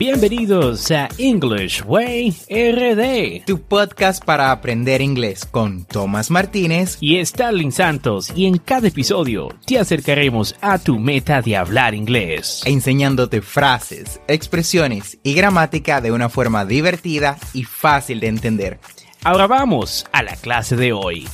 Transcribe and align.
Bienvenidos 0.00 0.90
a 0.92 1.10
English 1.18 1.82
Way 1.84 2.30
RD, 2.48 3.44
tu 3.44 3.60
podcast 3.60 4.24
para 4.24 4.50
aprender 4.50 5.02
inglés 5.02 5.44
con 5.44 5.84
Tomás 5.84 6.30
Martínez 6.30 6.96
y 7.02 7.22
Starling 7.22 7.70
Santos. 7.70 8.32
Y 8.34 8.46
en 8.46 8.56
cada 8.56 8.88
episodio 8.88 9.50
te 9.66 9.78
acercaremos 9.78 10.56
a 10.62 10.78
tu 10.78 10.98
meta 10.98 11.42
de 11.42 11.54
hablar 11.54 11.94
inglés, 11.94 12.62
enseñándote 12.64 13.42
frases, 13.42 14.22
expresiones 14.26 15.18
y 15.22 15.34
gramática 15.34 16.00
de 16.00 16.12
una 16.12 16.30
forma 16.30 16.64
divertida 16.64 17.36
y 17.52 17.64
fácil 17.64 18.20
de 18.20 18.28
entender. 18.28 18.80
Ahora 19.22 19.46
vamos 19.46 20.06
a 20.12 20.22
la 20.22 20.34
clase 20.36 20.76
de 20.76 20.94
hoy. 20.94 21.28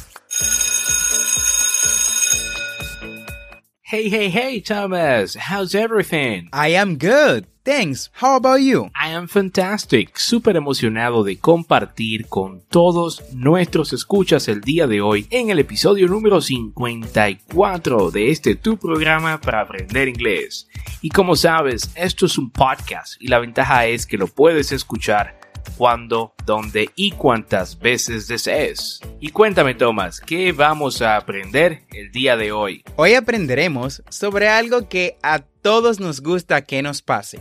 Hey, 3.84 4.10
hey, 4.10 4.28
hey, 4.28 4.60
Thomas, 4.60 5.36
how's 5.36 5.72
everything? 5.72 6.48
I 6.52 6.74
am 6.74 6.98
good. 6.98 7.46
Thanks. 7.66 8.12
How 8.22 8.36
about 8.36 8.60
you? 8.60 8.92
I 8.94 9.10
am 9.10 9.26
fantastic. 9.26 10.16
Súper 10.16 10.54
emocionado 10.54 11.24
de 11.24 11.36
compartir 11.40 12.28
con 12.28 12.62
todos 12.70 13.24
nuestros 13.34 13.92
escuchas 13.92 14.46
el 14.46 14.60
día 14.60 14.86
de 14.86 15.00
hoy 15.00 15.26
en 15.30 15.50
el 15.50 15.58
episodio 15.58 16.06
número 16.06 16.40
54 16.40 18.12
de 18.12 18.30
este 18.30 18.54
tu 18.54 18.76
programa 18.76 19.40
para 19.40 19.62
aprender 19.62 20.06
inglés. 20.06 20.68
Y 21.02 21.08
como 21.08 21.34
sabes, 21.34 21.90
esto 21.96 22.26
es 22.26 22.38
un 22.38 22.50
podcast 22.50 23.20
y 23.20 23.26
la 23.26 23.40
ventaja 23.40 23.86
es 23.86 24.06
que 24.06 24.16
lo 24.16 24.28
puedes 24.28 24.70
escuchar 24.70 25.40
cuando, 25.76 26.34
dónde 26.44 26.90
y 26.94 27.12
cuántas 27.12 27.78
veces 27.78 28.28
desees. 28.28 29.00
Y 29.20 29.30
cuéntame, 29.30 29.74
Tomás, 29.74 30.20
¿qué 30.20 30.52
vamos 30.52 31.02
a 31.02 31.16
aprender 31.16 31.84
el 31.92 32.10
día 32.10 32.36
de 32.36 32.52
hoy? 32.52 32.84
Hoy 32.96 33.14
aprenderemos 33.14 34.02
sobre 34.08 34.48
algo 34.48 34.88
que 34.88 35.18
a 35.22 35.40
todos 35.40 36.00
nos 36.00 36.20
gusta 36.20 36.62
que 36.62 36.82
nos 36.82 37.02
pase. 37.02 37.38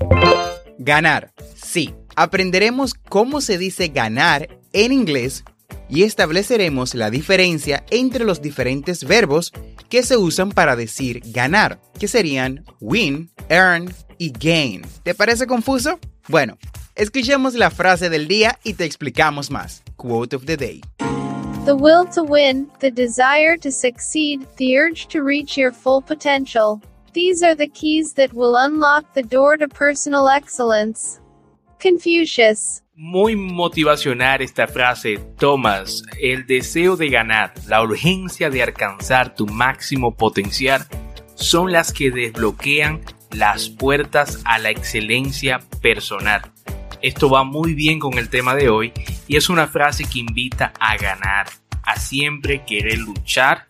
Ganar. 0.77 1.31
Sí, 1.55 1.93
aprenderemos 2.15 2.93
cómo 2.93 3.41
se 3.41 3.57
dice 3.57 3.89
ganar 3.89 4.49
en 4.73 4.91
inglés 4.91 5.43
y 5.89 6.03
estableceremos 6.03 6.95
la 6.95 7.09
diferencia 7.09 7.85
entre 7.91 8.25
los 8.25 8.41
diferentes 8.41 9.03
verbos 9.03 9.51
que 9.89 10.03
se 10.03 10.17
usan 10.17 10.51
para 10.51 10.75
decir 10.75 11.21
ganar, 11.25 11.79
que 11.99 12.07
serían 12.07 12.65
win, 12.79 13.31
earn 13.49 13.93
y 14.17 14.31
gain. 14.31 14.81
¿Te 15.03 15.13
parece 15.13 15.47
confuso? 15.47 15.99
Bueno, 16.27 16.57
Escuchemos 16.97 17.55
la 17.55 17.71
frase 17.71 18.09
del 18.09 18.25
día 18.29 18.57
y 18.63 18.75
te 18.75 18.85
explicamos 18.85 19.51
más. 19.51 19.83
Quote 19.97 20.33
of 20.33 20.45
the 20.45 20.55
day. 20.55 20.81
The 21.65 21.75
will 21.75 22.05
to 22.13 22.23
win, 22.23 22.69
the 22.79 22.89
desire 22.89 23.57
to 23.57 23.69
succeed, 23.69 24.47
the 24.55 24.77
urge 24.77 25.07
to 25.07 25.21
reach 25.21 25.57
your 25.57 25.73
full 25.73 26.01
potential. 26.01 26.79
These 27.11 27.43
are 27.43 27.53
the 27.53 27.67
keys 27.67 28.13
that 28.13 28.31
will 28.33 28.55
unlock 28.55 29.13
the 29.13 29.23
door 29.23 29.57
to 29.57 29.67
personal 29.67 30.29
excellence. 30.29 31.19
Confucius. 31.81 32.81
Muy 32.95 33.35
motivacional 33.35 34.41
esta 34.41 34.65
frase, 34.65 35.19
Thomas. 35.37 36.01
El 36.21 36.45
deseo 36.47 36.95
de 36.95 37.09
ganar, 37.09 37.53
la 37.67 37.83
urgencia 37.83 38.49
de 38.49 38.63
alcanzar 38.63 39.35
tu 39.35 39.47
máximo 39.47 40.15
potencial 40.15 40.85
son 41.33 41.73
las 41.73 41.91
que 41.91 42.09
desbloquean 42.09 43.01
las 43.31 43.67
puertas 43.67 44.39
a 44.45 44.59
la 44.59 44.69
excelencia 44.69 45.59
personal. 45.81 46.53
Esto 47.05 47.29
va 47.29 47.43
muy 47.43 47.75
bien 47.75 47.99
con 47.99 48.17
el 48.17 48.29
tema 48.29 48.55
de 48.55 48.67
hoy 48.67 48.91
y 49.27 49.37
es 49.37 49.47
una 49.49 49.67
frase 49.67 50.05
que 50.05 50.17
invita 50.17 50.73
a 50.79 50.97
ganar, 50.97 51.45
a 51.83 51.99
siempre 51.99 52.65
querer 52.65 52.97
luchar 52.97 53.67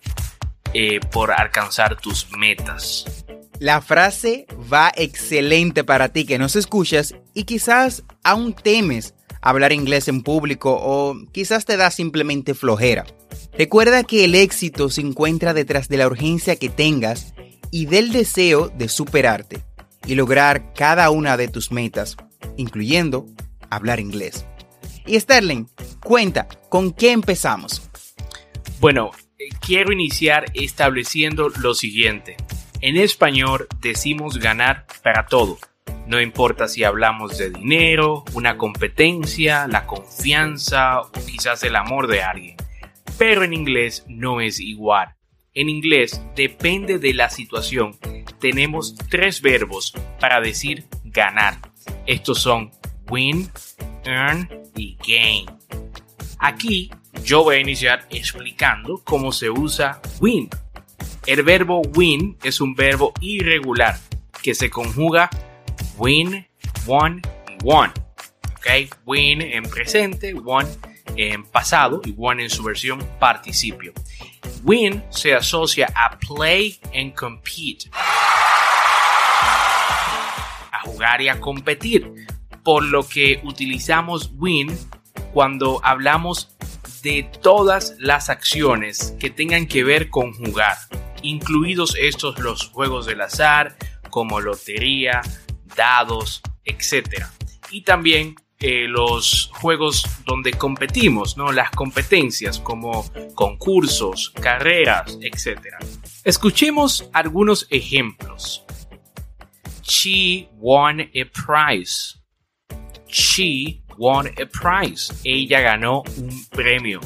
eh, 0.73 1.01
por 1.11 1.33
alcanzar 1.33 1.97
tus 1.97 2.29
metas. 2.31 3.25
La 3.59 3.81
frase 3.81 4.47
va 4.71 4.89
excelente 4.95 5.83
para 5.83 6.07
ti 6.07 6.25
que 6.25 6.37
nos 6.37 6.55
escuchas 6.55 7.13
y 7.33 7.43
quizás 7.43 8.05
aún 8.23 8.53
temes 8.53 9.15
hablar 9.41 9.73
inglés 9.73 10.07
en 10.07 10.23
público 10.23 10.73
o 10.81 11.17
quizás 11.33 11.65
te 11.65 11.75
da 11.75 11.91
simplemente 11.91 12.53
flojera. 12.53 13.05
Recuerda 13.57 14.05
que 14.05 14.23
el 14.23 14.35
éxito 14.35 14.89
se 14.89 15.01
encuentra 15.01 15.53
detrás 15.53 15.89
de 15.89 15.97
la 15.97 16.07
urgencia 16.07 16.55
que 16.55 16.69
tengas 16.69 17.33
y 17.69 17.87
del 17.87 18.13
deseo 18.13 18.69
de 18.69 18.87
superarte 18.87 19.61
y 20.07 20.15
lograr 20.15 20.71
cada 20.73 21.09
una 21.09 21.35
de 21.35 21.49
tus 21.49 21.73
metas 21.73 22.15
incluyendo 22.57 23.25
hablar 23.69 23.99
inglés. 23.99 24.45
Y 25.05 25.19
Sterling, 25.19 25.65
cuenta, 26.01 26.47
¿con 26.69 26.91
qué 26.91 27.11
empezamos? 27.11 27.89
Bueno, 28.79 29.11
eh, 29.37 29.49
quiero 29.59 29.91
iniciar 29.91 30.45
estableciendo 30.53 31.49
lo 31.49 31.73
siguiente. 31.73 32.37
En 32.81 32.97
español 32.97 33.67
decimos 33.81 34.39
ganar 34.39 34.85
para 35.03 35.27
todo. 35.27 35.57
No 36.07 36.21
importa 36.21 36.67
si 36.67 36.83
hablamos 36.83 37.37
de 37.37 37.49
dinero, 37.49 38.23
una 38.33 38.57
competencia, 38.57 39.67
la 39.67 39.87
confianza 39.87 41.01
o 41.01 41.11
quizás 41.11 41.63
el 41.63 41.75
amor 41.75 42.07
de 42.07 42.21
alguien. 42.21 42.57
Pero 43.17 43.43
en 43.43 43.53
inglés 43.53 44.05
no 44.07 44.41
es 44.41 44.59
igual. 44.59 45.15
En 45.53 45.69
inglés, 45.69 46.21
depende 46.35 46.99
de 46.99 47.13
la 47.13 47.29
situación, 47.29 47.97
tenemos 48.39 48.95
tres 49.09 49.41
verbos 49.41 49.93
para 50.19 50.41
decir 50.41 50.85
ganar. 51.05 51.59
Estos 52.05 52.39
son 52.41 52.71
win, 53.09 53.49
earn 54.03 54.47
y 54.75 54.97
gain. 55.07 55.45
Aquí 56.39 56.91
yo 57.23 57.43
voy 57.43 57.55
a 57.55 57.59
iniciar 57.59 58.05
explicando 58.09 59.01
cómo 59.03 59.31
se 59.31 59.49
usa 59.49 60.01
win. 60.19 60.49
El 61.25 61.41
verbo 61.41 61.81
win 61.95 62.37
es 62.43 62.61
un 62.61 62.75
verbo 62.75 63.13
irregular 63.21 63.97
que 64.43 64.53
se 64.53 64.69
conjuga 64.69 65.29
win, 65.97 66.45
won 66.85 67.21
y 67.47 67.63
won. 67.63 67.91
Okay? 68.57 68.89
Win 69.05 69.41
en 69.41 69.63
presente, 69.63 70.33
won 70.35 70.67
en 71.15 71.43
pasado 71.43 72.01
y 72.05 72.11
won 72.11 72.39
en 72.39 72.49
su 72.51 72.63
versión 72.63 72.99
participio. 73.19 73.93
Win 74.63 75.03
se 75.09 75.33
asocia 75.33 75.91
a 75.95 76.19
play 76.19 76.79
and 76.93 77.13
compete 77.15 77.89
jugar 80.95 81.21
y 81.21 81.29
a 81.29 81.39
competir. 81.39 82.11
Por 82.63 82.83
lo 82.83 83.07
que 83.07 83.41
utilizamos 83.43 84.31
win 84.37 84.75
cuando 85.33 85.81
hablamos 85.83 86.55
de 87.03 87.29
todas 87.41 87.95
las 87.99 88.29
acciones 88.29 89.15
que 89.19 89.29
tengan 89.29 89.67
que 89.67 89.83
ver 89.83 90.09
con 90.09 90.33
jugar, 90.33 90.77
incluidos 91.21 91.95
estos 91.99 92.39
los 92.39 92.69
juegos 92.69 93.05
del 93.05 93.21
azar, 93.21 93.75
como 94.09 94.39
lotería, 94.39 95.21
dados, 95.75 96.41
etc. 96.63 97.25
Y 97.69 97.81
también 97.81 98.35
eh, 98.59 98.87
los 98.87 99.51
juegos 99.53 100.05
donde 100.25 100.53
competimos, 100.53 101.37
¿no? 101.37 101.51
las 101.51 101.69
competencias 101.71 102.59
como 102.59 103.05
concursos, 103.35 104.31
carreras, 104.31 105.19
etc. 105.21 105.59
Escuchemos 106.23 107.09
algunos 107.13 107.67
ejemplos. 107.69 108.64
She 109.87 110.49
won 110.57 111.09
a 111.13 111.25
prize. 111.25 112.17
She 113.05 113.83
won 113.99 114.27
a 114.37 114.45
prize. 114.45 115.11
Ella 115.23 115.61
ganó 115.61 116.03
un 116.17 116.29
premio. 116.49 116.99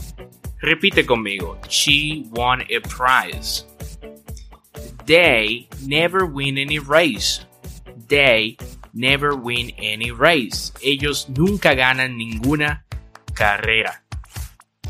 Repite 0.63 1.05
conmigo. 1.05 1.57
She 1.67 2.25
won 2.31 2.63
a 2.69 2.79
prize. 2.79 3.65
They 5.05 5.67
never 5.85 6.25
win 6.25 6.57
any 6.57 6.79
race. 6.79 7.45
They 8.07 8.55
never 8.93 9.35
win 9.35 9.71
any 9.77 10.11
race. 10.11 10.71
Ellos 10.81 11.27
nunca 11.27 11.75
ganan 11.75 12.15
ninguna 12.15 12.83
carrera. 13.35 13.93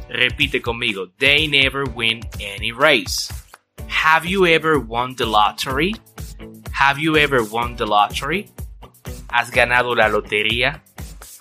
Repite 0.09 0.61
conmigo. 0.61 1.09
They 1.17 1.47
never 1.47 1.85
win 1.85 2.21
any 2.39 2.71
race. 2.71 3.33
Have 3.87 4.25
you 4.25 4.45
ever 4.45 4.79
won 4.79 5.15
the 5.15 5.25
lottery? 5.25 5.95
Have 6.79 6.97
you 6.97 7.17
ever 7.17 7.43
won 7.43 7.75
the 7.75 7.85
lottery? 7.85 8.49
¿Has 9.27 9.51
ganado 9.51 9.95
la 9.95 10.07
lotería? 10.07 10.81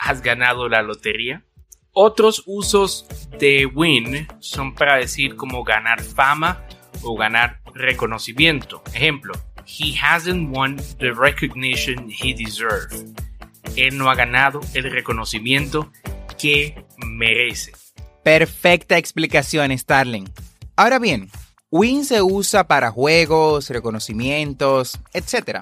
¿Has 0.01 0.21
ganado 0.21 0.69
la 0.69 0.83
lotería? 0.83 1.45
Otros 1.93 2.43
usos 2.45 3.07
de 3.39 3.65
win 3.65 4.27
son 4.41 4.75
para 4.75 4.97
decir 4.97 5.37
como 5.37 5.63
ganar 5.63 6.03
fama 6.03 6.67
o 7.03 7.17
ganar 7.17 7.61
reconocimiento. 7.73 8.83
Ejemplo, 8.93 9.33
he 9.65 9.97
hasn't 9.97 10.51
won 10.51 10.77
the 10.99 11.13
recognition 11.13 12.11
he 12.11 12.35
deserves. 12.35 13.05
Él 13.77 13.97
no 13.97 14.11
ha 14.11 14.17
ganado 14.17 14.59
el 14.75 14.91
reconocimiento 14.91 15.93
que 16.37 16.85
merece. 16.97 17.75
Perfecta 18.25 18.99
explicación, 18.99 19.71
Starling. 19.79 20.29
Ahora 20.75 20.99
bien, 20.99 21.31
win 21.71 22.05
se 22.05 22.23
usa 22.23 22.67
para 22.67 22.91
juegos, 22.91 23.71
reconocimientos, 23.71 24.99
etc. 25.13 25.61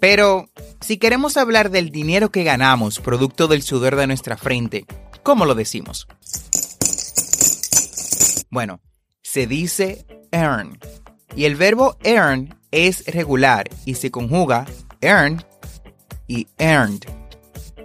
Pero 0.00 0.48
si 0.80 0.98
queremos 0.98 1.36
hablar 1.36 1.70
del 1.70 1.90
dinero 1.90 2.30
que 2.30 2.44
ganamos 2.44 3.00
producto 3.00 3.48
del 3.48 3.62
sudor 3.62 3.96
de 3.96 4.06
nuestra 4.06 4.36
frente, 4.36 4.84
¿cómo 5.22 5.46
lo 5.46 5.54
decimos? 5.54 6.06
Bueno, 8.50 8.80
se 9.22 9.46
dice 9.46 10.06
earn. 10.32 10.78
Y 11.34 11.44
el 11.44 11.56
verbo 11.56 11.96
earn 12.02 12.58
es 12.70 13.04
regular 13.06 13.68
y 13.84 13.94
se 13.94 14.10
conjuga 14.10 14.66
earn 15.00 15.44
y 16.26 16.46
earned. 16.58 17.04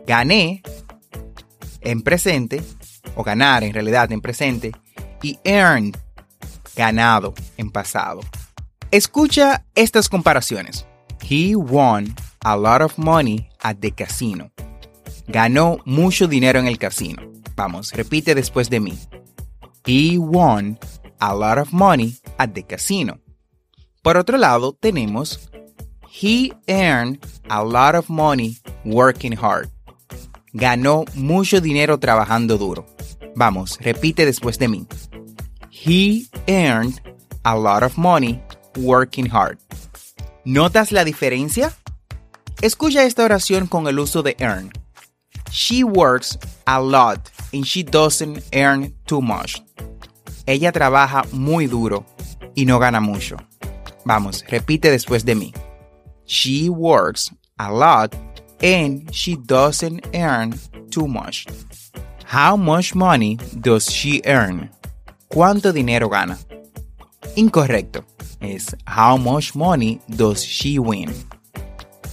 Gané 0.06 0.62
en 1.82 2.02
presente, 2.02 2.64
o 3.16 3.24
ganar 3.24 3.64
en 3.64 3.74
realidad 3.74 4.12
en 4.12 4.22
presente, 4.22 4.72
y 5.22 5.40
earned, 5.44 5.98
ganado 6.76 7.34
en 7.58 7.72
pasado. 7.72 8.22
Escucha 8.92 9.66
estas 9.76 10.10
comparaciones. 10.10 10.86
He 11.22 11.56
won 11.56 12.16
a 12.42 12.58
lot 12.58 12.82
of 12.82 12.98
money 12.98 13.48
at 13.62 13.78
the 13.80 13.92
casino. 13.92 14.52
Ganó 15.28 15.80
mucho 15.86 16.28
dinero 16.28 16.60
en 16.60 16.68
el 16.68 16.78
casino. 16.78 17.22
Vamos, 17.56 17.94
repite 17.94 18.36
después 18.36 18.70
de 18.70 18.80
mí. 18.80 18.98
He 19.86 20.18
won 20.18 20.78
a 21.20 21.34
lot 21.34 21.58
of 21.58 21.72
money 21.72 22.18
at 22.38 22.54
the 22.54 22.64
casino. 22.64 23.20
Por 24.02 24.18
otro 24.18 24.38
lado, 24.38 24.74
tenemos 24.74 25.52
He 26.14 26.52
earned 26.68 27.20
a 27.50 27.64
lot 27.64 27.96
of 27.96 28.10
money 28.10 28.58
working 28.84 29.32
hard. 29.34 29.70
Ganó 30.54 31.06
mucho 31.16 31.62
dinero 31.62 32.00
trabajando 32.00 32.58
duro. 32.58 32.86
Vamos, 33.36 33.78
repite 33.80 34.26
después 34.26 34.60
de 34.60 34.68
mí. 34.68 34.88
He 35.84 36.28
earned 36.48 37.02
a 37.44 37.58
lot 37.58 37.82
of 37.82 37.98
money 37.98 38.40
working 38.78 39.26
hard. 39.26 39.58
¿Notas 40.46 40.92
la 40.92 41.04
diferencia? 41.04 41.74
Escucha 42.62 43.04
esta 43.04 43.24
oración 43.24 43.66
con 43.66 43.88
el 43.88 43.98
uso 43.98 44.22
de 44.22 44.36
earn. 44.40 44.72
She 45.50 45.84
works 45.84 46.38
a 46.68 46.80
lot 46.80 47.32
and 47.52 47.66
she 47.66 47.82
doesn't 47.82 48.44
earn 48.54 48.94
too 49.08 49.22
much. 49.24 49.60
Ella 50.46 50.72
trabaja 50.72 51.24
muy 51.34 51.66
duro 51.66 52.06
y 52.56 52.66
no 52.66 52.78
gana 52.78 53.00
mucho. 53.02 53.38
Vamos, 54.06 54.46
repite 54.48 54.92
después 54.92 55.26
de 55.26 55.34
mí. 55.34 55.52
She 56.26 56.70
works 56.70 57.32
a 57.58 57.72
lot 57.72 58.16
and 58.62 59.12
she 59.12 59.36
doesn't 59.36 60.06
earn 60.14 60.54
too 60.92 61.08
much. 61.08 61.48
How 62.26 62.56
much 62.56 62.94
money 62.94 63.40
does 63.60 63.90
she 63.90 64.22
earn? 64.28 64.70
¿Cuánto 65.34 65.72
dinero 65.72 66.10
gana? 66.10 66.38
Incorrecto. 67.38 68.04
Es 68.42 68.76
how 68.86 69.18
much 69.18 69.56
money 69.56 70.02
does 70.10 70.44
she 70.44 70.78
win? 70.78 71.10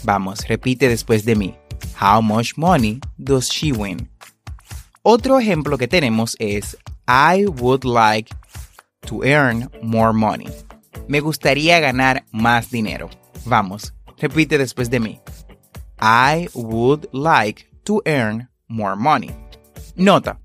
Vamos, 0.04 0.46
repite 0.46 0.88
después 0.88 1.24
de 1.24 1.34
mí. 1.34 1.56
How 2.00 2.22
much 2.22 2.56
money 2.56 3.00
does 3.16 3.48
she 3.48 3.72
win? 3.72 4.08
Otro 5.02 5.40
ejemplo 5.40 5.76
que 5.78 5.88
tenemos 5.88 6.36
es 6.38 6.76
I 7.08 7.46
would 7.46 7.84
like 7.84 8.32
to 9.06 9.24
earn 9.24 9.68
more 9.82 10.12
money. 10.12 10.46
Me 11.08 11.18
gustaría 11.18 11.80
ganar 11.80 12.24
más 12.30 12.70
dinero. 12.70 13.10
Vamos, 13.46 13.94
repite 14.18 14.58
después 14.58 14.90
de 14.90 15.00
mí. 15.00 15.20
I 16.00 16.48
would 16.54 17.08
like 17.12 17.66
to 17.82 18.00
earn 18.06 18.48
more 18.68 18.94
money. 18.94 19.34
Nota. 19.96 20.38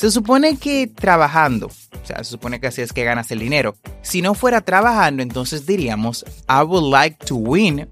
Se 0.00 0.10
supone 0.10 0.56
que 0.56 0.86
trabajando, 0.86 1.66
o 1.66 2.06
sea, 2.06 2.24
se 2.24 2.30
supone 2.30 2.58
que 2.58 2.68
así 2.68 2.80
es 2.80 2.94
que 2.94 3.04
ganas 3.04 3.30
el 3.32 3.38
dinero. 3.38 3.76
Si 4.00 4.22
no 4.22 4.32
fuera 4.32 4.62
trabajando, 4.62 5.22
entonces 5.22 5.66
diríamos 5.66 6.24
I 6.48 6.64
would 6.64 6.90
like 6.90 7.22
to 7.26 7.34
win 7.34 7.86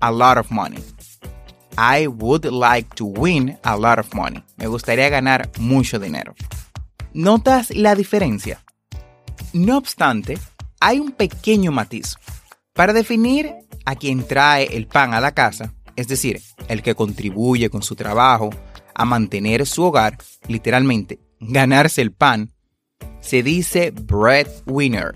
a 0.00 0.10
lot 0.10 0.38
of 0.38 0.50
money. 0.50 0.82
I 1.78 2.08
would 2.08 2.44
like 2.46 2.92
to 2.96 3.04
win 3.04 3.60
a 3.62 3.76
lot 3.76 4.00
of 4.00 4.12
money. 4.12 4.42
Me 4.56 4.66
gustaría 4.66 5.08
ganar 5.08 5.52
mucho 5.60 6.00
dinero. 6.00 6.34
¿Notas 7.12 7.70
la 7.70 7.94
diferencia? 7.94 8.64
No 9.52 9.78
obstante, 9.78 10.38
hay 10.80 10.98
un 10.98 11.12
pequeño 11.12 11.70
matiz. 11.70 12.16
Para 12.72 12.92
definir 12.92 13.54
a 13.84 13.94
quien 13.94 14.26
trae 14.26 14.64
el 14.76 14.88
pan 14.88 15.14
a 15.14 15.20
la 15.20 15.30
casa, 15.30 15.72
es 15.94 16.08
decir, 16.08 16.42
el 16.66 16.82
que 16.82 16.96
contribuye 16.96 17.70
con 17.70 17.84
su 17.84 17.94
trabajo 17.94 18.50
a 18.96 19.04
mantener 19.04 19.64
su 19.64 19.84
hogar, 19.84 20.18
literalmente, 20.48 21.20
ganarse 21.42 22.00
el 22.00 22.12
pan, 22.12 22.52
se 23.20 23.42
dice 23.42 23.90
breadwinner. 23.90 25.12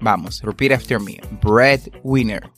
Vamos, 0.00 0.40
repeat 0.42 0.72
after 0.72 1.00
me, 1.00 1.20
breadwinner. 1.42 2.50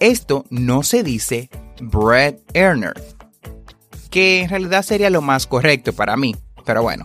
Esto 0.00 0.44
no 0.50 0.82
se 0.82 1.02
dice 1.02 1.48
bread 1.80 2.36
earner, 2.54 2.94
que 4.10 4.42
en 4.42 4.50
realidad 4.50 4.82
sería 4.82 5.10
lo 5.10 5.22
más 5.22 5.46
correcto 5.46 5.92
para 5.92 6.16
mí, 6.16 6.36
pero 6.64 6.82
bueno, 6.82 7.04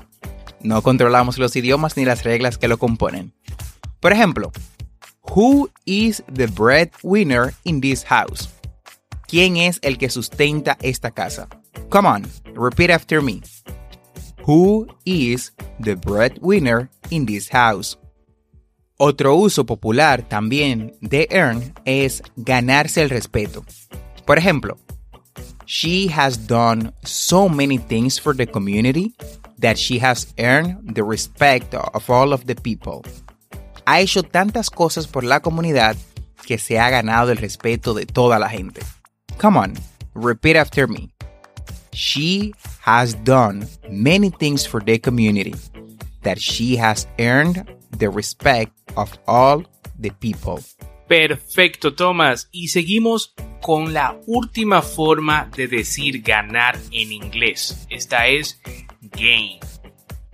no 0.62 0.82
controlamos 0.82 1.38
los 1.38 1.56
idiomas 1.56 1.98
ni 1.98 2.06
las 2.06 2.24
reglas 2.24 2.58
que 2.58 2.68
lo 2.68 2.78
componen. 2.78 3.34
Por 4.00 4.12
ejemplo, 4.12 4.52
Who 5.36 5.70
is 5.86 6.24
the 6.34 6.48
breadwinner 6.48 7.54
in 7.64 7.80
this 7.80 8.04
house? 8.04 8.50
¿Quién 9.28 9.56
es 9.56 9.80
el 9.82 9.98
que 9.98 10.10
sustenta 10.10 10.78
esta 10.82 11.12
casa? 11.12 11.48
Come 11.90 12.08
on, 12.08 12.28
repeat 12.54 12.90
after 12.90 13.22
me. 13.22 13.42
Who 14.46 14.88
is 15.06 15.52
the 15.80 15.96
breadwinner 15.96 16.90
in 17.12 17.26
this 17.28 17.48
house? 17.50 17.98
Otro 18.98 19.36
uso 19.36 19.66
popular 19.66 20.24
también 20.28 20.96
de 21.02 21.28
earn 21.30 21.74
es 21.86 22.24
ganarse 22.36 23.04
el 23.04 23.10
respeto. 23.10 23.64
Por 24.26 24.40
ejemplo, 24.40 24.78
she 25.66 26.08
has 26.08 26.48
done 26.48 26.92
so 27.04 27.50
many 27.50 27.78
things 27.78 28.20
for 28.20 28.36
the 28.36 28.48
community 28.48 29.14
that 29.60 29.78
she 29.78 30.00
has 30.00 30.34
earned 30.40 30.96
the 30.96 31.04
respect 31.04 31.76
of 31.76 32.10
all 32.10 32.34
of 32.34 32.46
the 32.46 32.56
people. 32.56 33.02
Ha 33.86 34.00
hecho 34.00 34.24
tantas 34.24 34.72
cosas 34.72 35.08
por 35.08 35.24
la 35.24 35.42
comunidad 35.42 35.96
que 36.48 36.58
se 36.58 36.80
ha 36.80 36.90
ganado 36.90 37.32
el 37.32 37.38
respeto 37.38 37.94
de 37.94 38.08
toda 38.08 38.40
la 38.40 38.50
gente. 38.50 38.82
Come 39.38 39.58
on, 39.58 39.74
repeat 40.16 40.56
after 40.56 40.88
me. 40.88 41.12
She 41.94 42.54
has 42.82 43.16
done 43.24 43.68
many 43.90 44.30
things 44.30 44.66
for 44.66 44.82
the 44.82 45.00
community 45.00 45.56
that 46.24 46.40
she 46.40 46.76
has 46.78 47.08
earned 47.20 47.66
the 47.98 48.10
respect 48.10 48.72
of 48.96 49.18
all 49.28 49.64
the 50.00 50.12
people. 50.12 50.60
Perfecto, 51.08 51.94
Thomas. 51.94 52.48
Y 52.52 52.70
seguimos 52.70 53.34
con 53.62 53.94
la 53.94 54.18
última 54.28 54.82
forma 54.82 55.50
de 55.56 55.68
decir 55.68 56.22
ganar 56.22 56.80
en 56.92 57.12
inglés. 57.12 57.86
Esta 57.90 58.28
es 58.28 58.62
gain. 59.02 59.60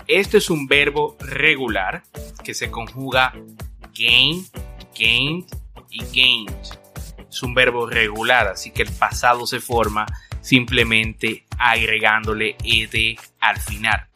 Este 0.08 0.38
es 0.38 0.50
un 0.50 0.68
verbo 0.68 1.18
regular 1.20 2.04
que 2.44 2.54
se 2.54 2.70
conjuga 2.70 3.34
gain, 3.94 4.46
gained 4.98 5.46
y 5.90 6.04
gained. 6.14 6.54
Es 7.30 7.44
un 7.44 7.54
verbo 7.54 7.88
regular, 7.88 8.48
así 8.48 8.72
que 8.72 8.84
el 8.84 8.92
pasado 8.92 9.46
se 9.48 9.60
forma 9.60 10.06
simplemente 10.48 11.44
agregándole 11.60 12.56
ed 12.64 13.18
al 13.42 13.60
final. 13.60 14.08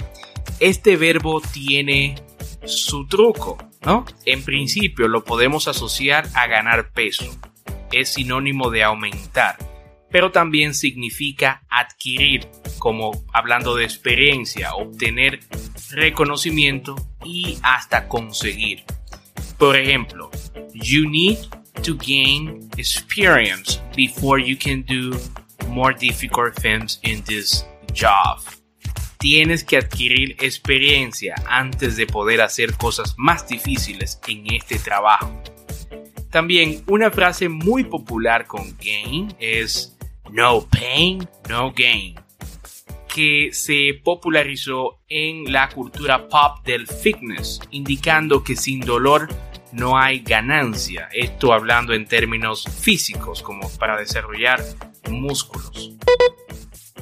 Este 0.61 0.95
verbo 0.95 1.41
tiene 1.41 2.15
su 2.63 3.05
truco, 3.05 3.57
¿no? 3.81 4.05
En 4.25 4.41
principio 4.43 5.09
lo 5.09 5.25
podemos 5.25 5.67
asociar 5.67 6.29
a 6.33 6.47
ganar 6.47 6.93
peso. 6.93 7.25
Es 7.91 8.13
sinónimo 8.13 8.69
de 8.69 8.83
aumentar, 8.83 9.57
pero 10.09 10.31
también 10.31 10.73
significa 10.73 11.63
adquirir, 11.69 12.47
como 12.79 13.25
hablando 13.33 13.75
de 13.75 13.83
experiencia, 13.83 14.73
obtener 14.73 15.41
reconocimiento 15.89 16.95
y 17.25 17.57
hasta 17.61 18.07
conseguir. 18.07 18.85
Por 19.57 19.75
ejemplo, 19.75 20.31
you 20.73 21.09
need 21.09 21.39
to 21.83 21.97
gain 21.97 22.69
experience 22.77 23.81
before 23.97 24.41
you 24.41 24.57
can 24.57 24.85
do 24.85 25.17
more 25.71 25.93
difficult 25.93 26.53
things 26.55 26.99
in 27.03 27.23
this 27.23 27.65
job. 27.93 28.39
Tienes 29.17 29.63
que 29.63 29.77
adquirir 29.77 30.35
experiencia 30.39 31.35
antes 31.47 31.95
de 31.95 32.07
poder 32.07 32.41
hacer 32.41 32.75
cosas 32.75 33.15
más 33.17 33.47
difíciles 33.47 34.19
en 34.27 34.53
este 34.53 34.79
trabajo. 34.79 35.31
También 36.29 36.83
una 36.87 37.11
frase 37.11 37.49
muy 37.49 37.83
popular 37.83 38.47
con 38.47 38.75
gain 38.77 39.35
es 39.39 39.97
no 40.31 40.65
pain, 40.67 41.27
no 41.49 41.73
gain, 41.75 42.15
que 43.13 43.49
se 43.51 43.99
popularizó 44.03 45.01
en 45.09 45.51
la 45.51 45.69
cultura 45.69 46.27
pop 46.29 46.65
del 46.65 46.87
fitness, 46.87 47.59
indicando 47.71 48.43
que 48.43 48.55
sin 48.55 48.79
dolor 48.79 49.27
no 49.73 49.97
hay 49.97 50.21
ganancia. 50.21 51.09
Esto 51.11 51.53
hablando 51.53 51.93
en 51.93 52.05
términos 52.05 52.63
físicos, 52.63 53.41
como 53.41 53.69
para 53.77 53.97
desarrollar 53.97 54.63
músculos. 55.11 55.93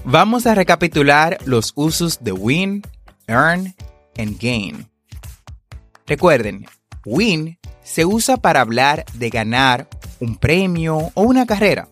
Vamos 0.04 0.48
a 0.48 0.56
recapitular 0.56 1.38
los 1.46 1.74
usos 1.76 2.24
de 2.24 2.32
win, 2.32 2.82
earn 3.28 3.76
and 4.18 4.40
gain. 4.40 4.90
Recuerden, 6.08 6.66
win 7.06 7.60
se 7.84 8.06
usa 8.06 8.38
para 8.38 8.62
hablar 8.62 9.06
de 9.14 9.30
ganar 9.30 9.88
un 10.20 10.36
premio 10.36 11.12
o 11.14 11.22
una 11.22 11.46
carrera. 11.46 11.90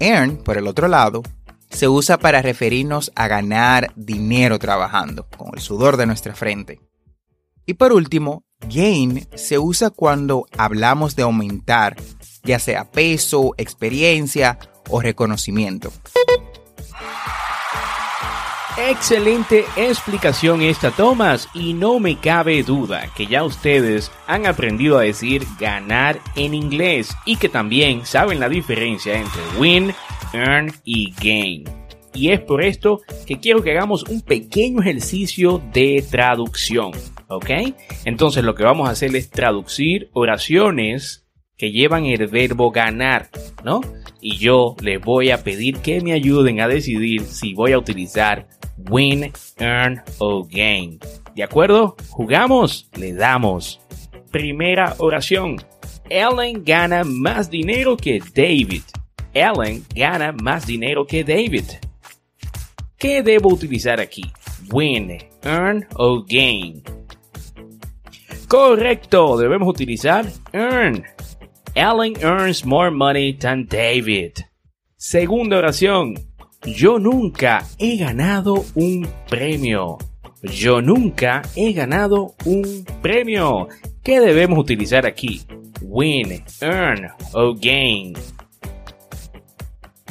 Earn, 0.00 0.38
por 0.38 0.56
el 0.56 0.66
otro 0.66 0.88
lado, 0.88 1.22
se 1.70 1.88
usa 1.88 2.18
para 2.18 2.42
referirnos 2.42 3.12
a 3.14 3.28
ganar 3.28 3.92
dinero 3.96 4.58
trabajando, 4.58 5.28
con 5.36 5.50
el 5.54 5.60
sudor 5.60 5.96
de 5.96 6.06
nuestra 6.06 6.34
frente. 6.34 6.80
Y 7.66 7.74
por 7.74 7.92
último, 7.92 8.44
gain 8.68 9.28
se 9.34 9.58
usa 9.58 9.90
cuando 9.90 10.46
hablamos 10.56 11.16
de 11.16 11.22
aumentar, 11.22 11.96
ya 12.42 12.58
sea 12.58 12.90
peso, 12.90 13.54
experiencia 13.58 14.58
o 14.88 15.00
reconocimiento. 15.00 15.92
Excelente 18.80 19.64
explicación 19.76 20.62
esta 20.62 20.92
Thomas 20.92 21.48
y 21.52 21.72
no 21.72 21.98
me 21.98 22.16
cabe 22.16 22.62
duda 22.62 23.08
que 23.16 23.26
ya 23.26 23.42
ustedes 23.42 24.12
han 24.28 24.46
aprendido 24.46 24.98
a 24.98 25.02
decir 25.02 25.44
ganar 25.58 26.20
en 26.36 26.54
inglés 26.54 27.14
y 27.26 27.36
que 27.36 27.48
también 27.48 28.06
saben 28.06 28.38
la 28.38 28.48
diferencia 28.48 29.18
entre 29.18 29.42
win, 29.58 29.92
earn 30.32 30.72
y 30.84 31.12
gain. 31.20 31.64
Y 32.14 32.30
es 32.30 32.40
por 32.40 32.62
esto 32.62 33.00
que 33.26 33.40
quiero 33.40 33.62
que 33.62 33.72
hagamos 33.72 34.04
un 34.04 34.22
pequeño 34.22 34.80
ejercicio 34.80 35.60
de 35.72 36.04
traducción, 36.08 36.92
¿ok? 37.28 37.50
Entonces 38.04 38.44
lo 38.44 38.54
que 38.54 38.64
vamos 38.64 38.88
a 38.88 38.92
hacer 38.92 39.14
es 39.16 39.28
traducir 39.28 40.08
oraciones 40.12 41.26
que 41.56 41.72
llevan 41.72 42.06
el 42.06 42.26
verbo 42.28 42.70
ganar, 42.70 43.28
¿no? 43.64 43.80
Y 44.20 44.36
yo 44.38 44.74
les 44.80 45.00
voy 45.00 45.30
a 45.30 45.42
pedir 45.44 45.78
que 45.78 46.00
me 46.00 46.12
ayuden 46.12 46.60
a 46.60 46.68
decidir 46.68 47.22
si 47.22 47.54
voy 47.54 47.72
a 47.72 47.78
utilizar 47.78 48.48
win, 48.90 49.32
earn 49.58 50.02
o 50.18 50.44
gain. 50.44 50.98
¿De 51.34 51.42
acuerdo? 51.42 51.96
¿Jugamos? 52.10 52.88
Le 52.96 53.12
damos. 53.12 53.80
Primera 54.30 54.94
oración. 54.98 55.56
Ellen 56.10 56.64
gana 56.64 57.04
más 57.04 57.50
dinero 57.50 57.96
que 57.96 58.20
David. 58.34 58.82
Ellen 59.34 59.84
gana 59.94 60.32
más 60.32 60.66
dinero 60.66 61.06
que 61.06 61.22
David. 61.22 61.64
¿Qué 62.96 63.22
debo 63.22 63.52
utilizar 63.52 64.00
aquí? 64.00 64.22
Win, 64.72 65.16
earn 65.44 65.86
o 65.94 66.24
gain. 66.24 66.82
Correcto, 68.48 69.36
debemos 69.36 69.68
utilizar 69.68 70.26
earn. 70.52 71.04
Ellen 71.78 72.16
earns 72.24 72.64
more 72.64 72.90
money 72.90 73.32
than 73.32 73.64
David. 73.64 74.44
Segunda 74.96 75.58
oración. 75.58 76.16
Yo 76.66 76.98
nunca 76.98 77.64
he 77.78 77.96
ganado 77.96 78.64
un 78.74 79.08
premio. 79.28 79.96
Yo 80.42 80.82
nunca 80.82 81.42
he 81.54 81.72
ganado 81.72 82.34
un 82.44 82.84
premio. 83.00 83.68
¿Qué 84.02 84.18
debemos 84.18 84.58
utilizar 84.58 85.06
aquí? 85.06 85.42
Win, 85.80 86.42
earn 86.60 87.12
o 87.32 87.54
gain. 87.54 88.14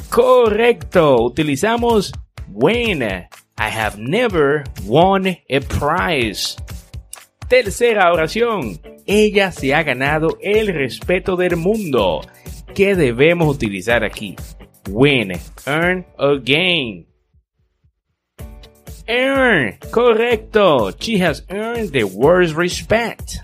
Correcto, 0.08 1.22
utilizamos 1.22 2.14
win. 2.50 3.02
I 3.02 3.28
have 3.58 3.98
never 3.98 4.64
won 4.86 5.26
a 5.26 5.60
prize. 5.60 6.56
Tercera 7.46 8.10
oración. 8.10 8.80
Ella 9.10 9.52
se 9.52 9.74
ha 9.74 9.82
ganado 9.82 10.36
el 10.42 10.68
respeto 10.68 11.34
del 11.34 11.56
mundo. 11.56 12.20
¿Qué 12.74 12.94
debemos 12.94 13.48
utilizar 13.48 14.04
aquí? 14.04 14.36
Win, 14.90 15.32
earn 15.64 16.06
o 16.18 16.38
gain. 16.42 17.08
Earn, 19.06 19.78
correcto. 19.90 20.90
She 20.90 21.24
has 21.24 21.42
earned 21.48 21.92
the 21.92 22.04
world's 22.04 22.54
respect. 22.54 23.36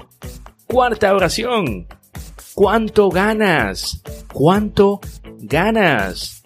Cuarta 0.66 1.14
oración. 1.14 1.86
¿Cuánto 2.54 3.08
ganas? 3.08 4.02
¿Cuánto 4.34 5.00
ganas? 5.40 6.42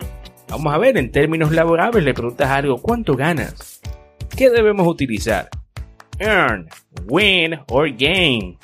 Vamos 0.49 0.73
a 0.73 0.79
ver, 0.79 0.97
en 0.97 1.11
términos 1.11 1.51
laborables 1.51 2.05
le 2.05 2.15
preguntas 2.15 2.49
algo, 2.49 2.81
¿cuánto 2.81 3.17
ganas? 3.17 3.81
¿Qué 4.37 4.49
debemos 4.49 4.87
utilizar? 4.87 5.49
Earn, 6.21 6.69
win 7.09 7.59
or 7.69 7.91
gain. 7.91 8.57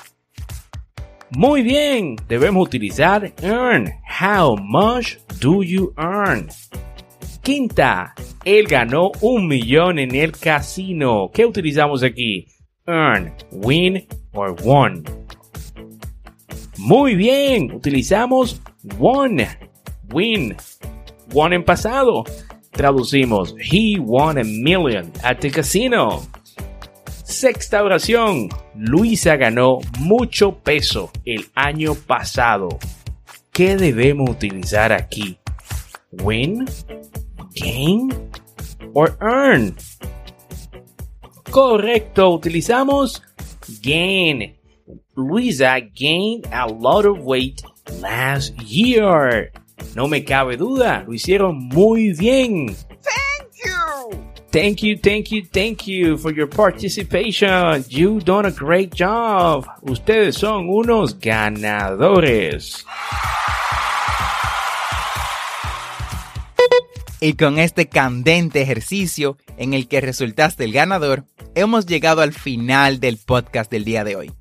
Muy 1.35 1.63
bien, 1.63 2.15
debemos 2.29 2.65
utilizar 2.65 3.33
earn. 3.41 3.91
How 4.21 4.55
much 4.55 5.17
do 5.41 5.63
you 5.63 5.93
earn? 5.97 6.47
Quinta, 7.41 8.15
él 8.45 8.67
ganó 8.67 9.11
un 9.19 9.45
millón 9.45 9.99
en 9.99 10.15
el 10.15 10.31
casino. 10.31 11.29
¿Qué 11.33 11.45
utilizamos 11.45 12.03
aquí? 12.03 12.47
Earn, 12.87 13.33
win 13.51 14.07
or 14.31 14.55
won. 14.63 15.03
Muy 16.77 17.15
bien, 17.15 17.69
utilizamos 17.73 18.61
won, 18.97 19.39
win, 20.13 20.55
won 21.33 21.51
en 21.51 21.65
pasado. 21.65 22.23
Traducimos, 22.71 23.55
he 23.59 23.99
won 23.99 24.37
a 24.37 24.43
million 24.45 25.11
at 25.21 25.39
the 25.39 25.51
casino. 25.51 26.21
Sexta 27.25 27.83
oración. 27.83 28.49
Luisa 28.75 29.35
ganó 29.35 29.79
mucho 29.97 30.59
peso 30.59 31.11
el 31.25 31.47
año 31.55 31.95
pasado. 31.95 32.69
¿Qué 33.51 33.75
debemos 33.75 34.29
utilizar 34.29 34.93
aquí? 34.93 35.39
Win, 36.11 36.65
gain 37.55 38.09
or 38.93 39.17
earn. 39.21 39.75
Correcto, 41.49 42.29
utilizamos 42.29 43.23
gain. 43.81 44.55
Luisa 45.15 45.79
gained 45.79 46.45
a 46.53 46.67
lot 46.67 47.07
of 47.07 47.17
weight 47.21 47.63
last 48.01 48.55
year. 48.61 49.51
No 49.95 50.07
me 50.07 50.23
cabe 50.23 50.57
duda, 50.57 51.03
lo 51.07 51.13
hicieron 51.13 51.57
muy 51.57 52.13
bien. 52.13 52.75
Thank 54.55 54.83
you, 54.83 54.97
thank 54.97 55.31
you, 55.31 55.43
thank 55.51 55.85
you 55.85 56.17
for 56.17 56.33
your 56.33 56.47
participation. 56.47 57.83
You 57.89 58.21
done 58.21 58.45
a 58.45 58.51
great 58.51 58.93
job. 58.97 59.65
Ustedes 59.81 60.37
son 60.37 60.69
unos 60.69 61.19
ganadores. 61.19 62.85
Y 67.19 67.33
con 67.33 67.59
este 67.59 67.89
candente 67.89 68.61
ejercicio 68.61 69.35
en 69.57 69.73
el 69.73 69.89
que 69.89 69.99
resultaste 69.99 70.63
el 70.63 70.71
ganador, 70.71 71.25
hemos 71.53 71.85
llegado 71.85 72.21
al 72.21 72.31
final 72.31 73.01
del 73.01 73.17
podcast 73.17 73.69
del 73.69 73.83
día 73.83 74.05
de 74.05 74.15
hoy. 74.15 74.31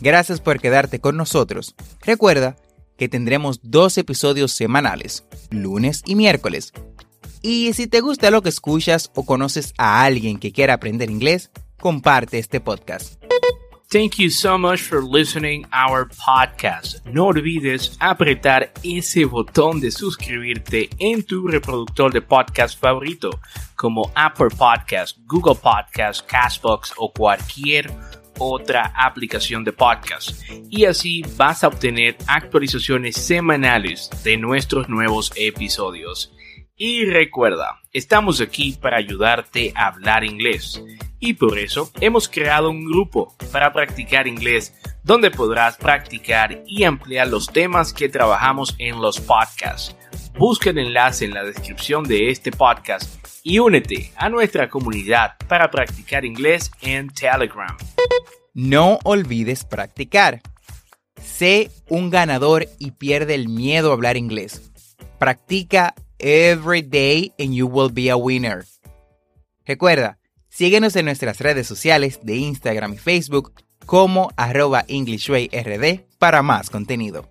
Gracias 0.00 0.40
por 0.40 0.60
quedarte 0.60 1.00
con 1.00 1.16
nosotros. 1.16 1.74
Recuerda 2.02 2.54
que 2.96 3.08
tendremos 3.08 3.58
dos 3.64 3.98
episodios 3.98 4.52
semanales, 4.52 5.24
lunes 5.50 6.04
y 6.06 6.14
miércoles, 6.14 6.72
y 7.46 7.72
si 7.74 7.86
te 7.86 8.00
gusta 8.00 8.32
lo 8.32 8.42
que 8.42 8.48
escuchas 8.48 9.12
o 9.14 9.24
conoces 9.24 9.72
a 9.78 10.02
alguien 10.02 10.40
que 10.40 10.50
quiera 10.50 10.74
aprender 10.74 11.10
inglés, 11.10 11.52
comparte 11.78 12.40
este 12.40 12.60
podcast. 12.60 13.22
Thank 13.88 14.16
you 14.16 14.30
so 14.30 14.58
much 14.58 14.80
for 14.80 15.00
listening 15.00 15.64
our 15.72 16.08
podcast. 16.08 17.06
No 17.06 17.26
olvides 17.26 17.96
apretar 18.00 18.72
ese 18.82 19.26
botón 19.26 19.78
de 19.78 19.92
suscribirte 19.92 20.90
en 20.98 21.22
tu 21.22 21.46
reproductor 21.46 22.12
de 22.12 22.20
podcast 22.20 22.80
favorito, 22.80 23.30
como 23.76 24.10
Apple 24.16 24.48
Podcast, 24.50 25.16
Google 25.26 25.54
Podcast, 25.54 26.26
Castbox 26.26 26.94
o 26.96 27.12
cualquier 27.12 27.92
otra 28.38 28.92
aplicación 28.96 29.62
de 29.62 29.72
podcast. 29.72 30.30
Y 30.68 30.84
así 30.84 31.22
vas 31.36 31.62
a 31.62 31.68
obtener 31.68 32.16
actualizaciones 32.26 33.14
semanales 33.14 34.10
de 34.24 34.36
nuestros 34.36 34.88
nuevos 34.88 35.32
episodios. 35.36 36.35
Y 36.78 37.06
recuerda, 37.06 37.80
estamos 37.90 38.42
aquí 38.42 38.72
para 38.72 38.98
ayudarte 38.98 39.72
a 39.74 39.86
hablar 39.86 40.24
inglés. 40.24 40.82
Y 41.18 41.32
por 41.32 41.58
eso 41.58 41.90
hemos 42.02 42.28
creado 42.28 42.68
un 42.68 42.84
grupo 42.84 43.34
para 43.50 43.72
practicar 43.72 44.26
inglés 44.26 44.74
donde 45.02 45.30
podrás 45.30 45.78
practicar 45.78 46.62
y 46.66 46.84
ampliar 46.84 47.28
los 47.28 47.46
temas 47.46 47.94
que 47.94 48.10
trabajamos 48.10 48.74
en 48.76 49.00
los 49.00 49.18
podcasts. 49.18 49.96
Busca 50.36 50.68
el 50.68 50.76
enlace 50.76 51.24
en 51.24 51.32
la 51.32 51.44
descripción 51.44 52.04
de 52.04 52.28
este 52.28 52.52
podcast 52.52 53.24
y 53.42 53.58
únete 53.58 54.12
a 54.14 54.28
nuestra 54.28 54.68
comunidad 54.68 55.36
para 55.48 55.70
practicar 55.70 56.26
inglés 56.26 56.70
en 56.82 57.08
Telegram. 57.08 57.74
No 58.52 58.98
olvides 59.04 59.64
practicar. 59.64 60.42
Sé 61.22 61.70
un 61.88 62.10
ganador 62.10 62.66
y 62.78 62.90
pierde 62.90 63.34
el 63.34 63.48
miedo 63.48 63.92
a 63.92 63.94
hablar 63.94 64.18
inglés. 64.18 64.70
Practica 65.18 65.94
every 66.18 66.82
day 66.82 67.32
and 67.38 67.54
you 67.54 67.66
will 67.66 67.90
be 67.92 68.08
a 68.08 68.16
winner. 68.16 68.64
Recuerda, 69.66 70.18
síguenos 70.48 70.96
en 70.96 71.06
nuestras 71.06 71.40
redes 71.40 71.66
sociales 71.66 72.20
de 72.22 72.36
Instagram 72.36 72.94
y 72.94 72.98
Facebook 72.98 73.52
como 73.84 74.30
arroba 74.36 74.84
EnglishWayRD 74.88 76.06
para 76.18 76.42
más 76.42 76.70
contenido. 76.70 77.28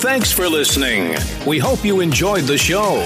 Thanks 0.00 0.32
for 0.32 0.48
listening. 0.48 1.14
We 1.44 1.58
hope 1.58 1.84
you 1.84 2.00
enjoyed 2.00 2.44
the 2.44 2.56
show. 2.56 3.02